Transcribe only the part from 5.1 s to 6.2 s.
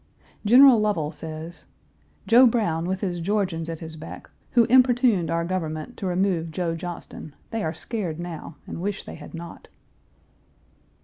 our government to